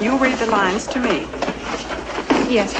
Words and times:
You 0.00 0.16
read 0.16 0.38
the 0.38 0.46
lines 0.46 0.86
to 0.86 0.98
me. 0.98 1.26
Yes. 2.48 2.74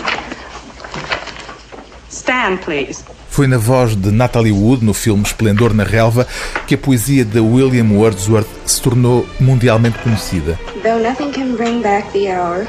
Stand, 2.08 2.62
please. 2.64 3.04
Foi 3.28 3.46
na 3.46 3.58
voz 3.58 3.94
de 3.94 4.10
Natalie 4.10 4.52
Wood, 4.52 4.82
no 4.82 4.94
filme 4.94 5.22
Esplendor 5.22 5.74
na 5.74 5.84
Relva, 5.84 6.26
que 6.66 6.74
a 6.74 6.78
poesia 6.78 7.22
de 7.22 7.38
William 7.38 7.92
Wordsworth 7.92 8.48
se 8.64 8.80
tornou 8.80 9.26
mundialmente 9.38 9.98
conhecida. 9.98 10.58
Though 10.82 10.98
nothing 10.98 11.30
can 11.30 11.56
bring 11.56 11.82
back 11.82 12.10
the 12.12 12.30
hour, 12.32 12.66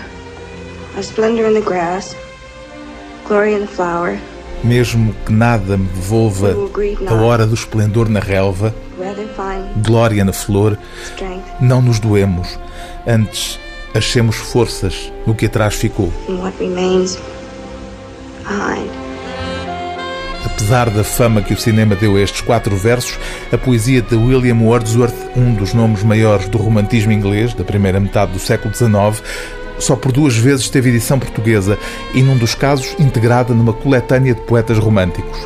a 0.97 1.01
splendor 1.01 1.47
in 1.47 1.53
the 1.53 1.61
grass, 1.61 2.13
glory 3.25 3.53
in 3.53 3.61
the 3.61 3.67
flower, 3.67 4.19
Mesmo 4.65 5.15
que 5.25 5.31
nada 5.31 5.77
me 5.77 5.87
devolva 5.87 6.55
a 7.07 7.13
hora 7.15 7.47
do 7.47 7.55
esplendor 7.55 8.09
na 8.09 8.19
relva, 8.19 8.75
glória 9.77 10.25
na 10.25 10.33
flor, 10.33 10.77
não 11.59 11.81
nos 11.81 11.99
doemos, 11.99 12.59
antes 13.07 13.57
achemos 13.93 14.35
forças 14.35 15.11
no 15.25 15.35
que 15.35 15.45
atrás 15.45 15.75
ficou. 15.75 16.11
Apesar 20.45 20.89
da 20.89 21.03
fama 21.03 21.41
que 21.41 21.53
o 21.53 21.57
cinema 21.57 21.95
deu 21.95 22.15
a 22.15 22.21
estes 22.21 22.41
quatro 22.41 22.75
versos, 22.75 23.17
a 23.51 23.57
poesia 23.57 24.01
de 24.01 24.15
William 24.15 24.57
Wordsworth, 24.57 25.15
um 25.35 25.53
dos 25.53 25.73
nomes 25.73 26.03
maiores 26.03 26.47
do 26.47 26.57
romantismo 26.57 27.11
inglês 27.11 27.53
da 27.53 27.63
primeira 27.63 27.99
metade 27.99 28.31
do 28.31 28.39
século 28.39 28.73
XIX, 28.73 29.23
só 29.79 29.95
por 29.95 30.11
duas 30.11 30.37
vezes 30.37 30.69
teve 30.69 30.89
edição 30.89 31.19
portuguesa 31.19 31.77
e, 32.13 32.21
num 32.21 32.37
dos 32.37 32.55
casos, 32.55 32.95
integrada 32.99 33.53
numa 33.53 33.73
coletânea 33.73 34.35
de 34.35 34.41
poetas 34.41 34.77
românticos. 34.77 35.37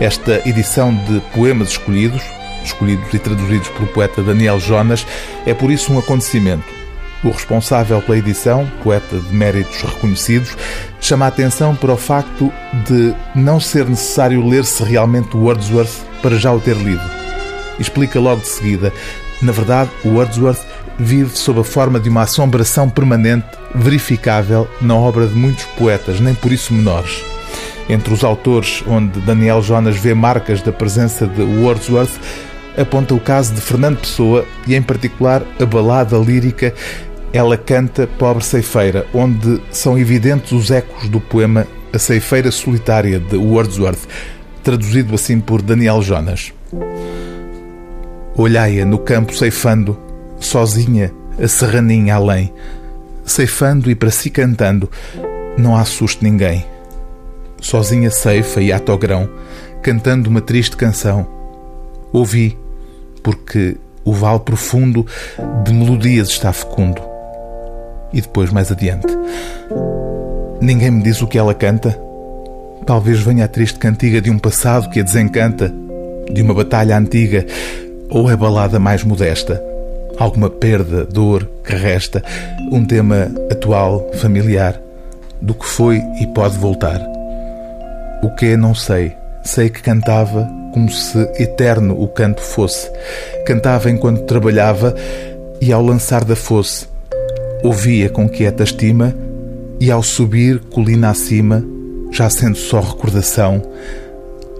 Esta 0.00 0.42
edição 0.48 0.94
de 0.94 1.20
poemas 1.34 1.68
escolhidos, 1.68 2.22
escolhidos 2.64 3.12
e 3.12 3.18
traduzidos 3.18 3.68
pelo 3.68 3.86
poeta 3.88 4.22
Daniel 4.22 4.58
Jonas, 4.58 5.06
é 5.44 5.54
por 5.54 5.70
isso 5.70 5.92
um 5.92 5.98
acontecimento. 5.98 6.85
O 7.24 7.30
responsável 7.30 8.00
pela 8.02 8.18
edição, 8.18 8.70
poeta 8.82 9.18
de 9.18 9.34
méritos 9.34 9.82
reconhecidos, 9.82 10.56
chama 11.00 11.24
a 11.24 11.28
atenção 11.28 11.74
para 11.74 11.92
o 11.92 11.96
facto 11.96 12.52
de 12.86 13.14
não 13.34 13.58
ser 13.58 13.86
necessário 13.86 14.46
ler-se 14.46 14.82
realmente 14.82 15.36
Wordsworth 15.36 16.04
para 16.22 16.36
já 16.36 16.52
o 16.52 16.60
ter 16.60 16.76
lido. 16.76 17.02
Explica 17.78 18.20
logo 18.20 18.42
de 18.42 18.48
seguida. 18.48 18.92
Na 19.42 19.52
verdade, 19.52 19.90
Wordsworth 20.04 20.64
vive 20.98 21.36
sob 21.36 21.60
a 21.60 21.64
forma 21.64 22.00
de 22.00 22.08
uma 22.08 22.22
assombração 22.22 22.88
permanente, 22.88 23.46
verificável 23.74 24.68
na 24.80 24.94
obra 24.94 25.26
de 25.26 25.34
muitos 25.34 25.64
poetas, 25.78 26.20
nem 26.20 26.34
por 26.34 26.52
isso 26.52 26.72
menores. 26.72 27.22
Entre 27.88 28.12
os 28.12 28.24
autores 28.24 28.82
onde 28.86 29.20
Daniel 29.20 29.62
Jonas 29.62 29.96
vê 29.96 30.14
marcas 30.14 30.60
da 30.60 30.72
presença 30.72 31.26
de 31.26 31.42
Wordsworth, 31.42 32.18
aponta 32.76 33.14
o 33.14 33.20
caso 33.20 33.54
de 33.54 33.60
Fernando 33.60 33.98
Pessoa 33.98 34.46
e, 34.66 34.74
em 34.74 34.82
particular, 34.82 35.42
a 35.58 35.64
balada 35.64 36.16
lírica 36.18 36.74
Ela 37.32 37.56
Canta, 37.56 38.06
Pobre 38.06 38.44
Ceifeira, 38.44 39.06
onde 39.14 39.60
são 39.70 39.98
evidentes 39.98 40.52
os 40.52 40.70
ecos 40.70 41.08
do 41.08 41.20
poema 41.20 41.66
A 41.92 41.98
Ceifeira 41.98 42.50
Solitária 42.50 43.18
de 43.18 43.36
Wordsworth, 43.36 44.06
traduzido 44.62 45.14
assim 45.14 45.40
por 45.40 45.62
Daniel 45.62 46.02
Jonas. 46.02 46.52
Olhai-a 48.36 48.84
no 48.84 48.98
campo 48.98 49.34
ceifando, 49.34 49.98
sozinha, 50.38 51.12
a 51.42 51.48
serraninha 51.48 52.16
além, 52.16 52.52
ceifando 53.24 53.90
e 53.90 53.94
para 53.94 54.10
si 54.10 54.28
cantando, 54.28 54.90
não 55.56 55.74
assuste 55.74 56.22
ninguém. 56.22 56.64
Sozinha 57.60 58.10
ceifa 58.10 58.60
e 58.60 58.70
ato 58.70 58.92
ao 58.92 58.98
grão, 58.98 59.28
cantando 59.82 60.28
uma 60.28 60.42
triste 60.42 60.76
canção. 60.76 61.26
Ouvi, 62.12 62.58
porque 63.26 63.76
o 64.04 64.12
vale 64.12 64.38
profundo 64.38 65.04
de 65.64 65.74
melodias 65.74 66.28
está 66.28 66.52
fecundo. 66.52 67.02
E 68.12 68.20
depois, 68.20 68.52
mais 68.52 68.70
adiante, 68.70 69.08
ninguém 70.60 70.92
me 70.92 71.02
diz 71.02 71.20
o 71.20 71.26
que 71.26 71.36
ela 71.36 71.52
canta. 71.52 71.98
Talvez 72.86 73.18
venha 73.18 73.46
a 73.46 73.48
triste 73.48 73.80
cantiga 73.80 74.20
de 74.20 74.30
um 74.30 74.38
passado 74.38 74.88
que 74.90 75.00
a 75.00 75.02
desencanta, 75.02 75.74
de 76.32 76.40
uma 76.40 76.54
batalha 76.54 76.96
antiga, 76.96 77.44
ou 78.08 78.30
é 78.30 78.36
balada 78.36 78.78
mais 78.78 79.02
modesta, 79.02 79.60
alguma 80.16 80.48
perda, 80.48 81.04
dor 81.04 81.50
que 81.64 81.74
resta, 81.74 82.22
um 82.70 82.84
tema 82.84 83.28
atual, 83.50 84.08
familiar, 84.20 84.80
do 85.42 85.52
que 85.52 85.66
foi 85.66 86.00
e 86.20 86.28
pode 86.28 86.56
voltar. 86.58 87.00
O 88.22 88.30
que 88.36 88.46
é, 88.46 88.56
não 88.56 88.72
sei. 88.72 89.12
Sei 89.42 89.68
que 89.68 89.82
cantava 89.82 90.48
como 90.76 90.90
se 90.90 91.18
eterno 91.38 91.98
o 91.98 92.06
canto 92.06 92.42
fosse. 92.42 92.90
Cantava 93.46 93.90
enquanto 93.90 94.26
trabalhava 94.26 94.94
e 95.58 95.72
ao 95.72 95.82
lançar 95.82 96.22
da 96.22 96.36
fosse. 96.36 96.86
Ouvia 97.64 98.10
com 98.10 98.28
quieta 98.28 98.62
estima 98.62 99.16
e 99.80 99.90
ao 99.90 100.02
subir 100.02 100.60
colina 100.70 101.08
acima, 101.08 101.64
já 102.12 102.28
sendo 102.28 102.58
só 102.58 102.80
recordação, 102.80 103.62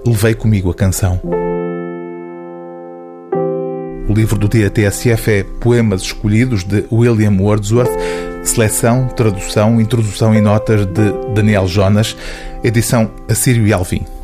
levei 0.03 0.33
comigo 0.33 0.71
a 0.71 0.73
canção. 0.73 1.21
O 4.09 4.13
livro 4.13 4.39
do 4.39 4.49
dia 4.49 4.71
TSF 4.71 5.29
é 5.31 5.45
Poemas 5.61 6.01
Escolhidos 6.01 6.63
de 6.63 6.83
William 6.91 7.37
Wordsworth, 7.39 7.95
seleção, 8.43 9.07
tradução, 9.09 9.79
introdução 9.79 10.33
e 10.33 10.41
notas 10.41 10.83
de 10.87 11.13
Daniel 11.35 11.67
Jonas, 11.67 12.17
edição 12.63 13.11
Assírio 13.29 13.67
e 13.67 13.71
Alvim. 13.71 14.16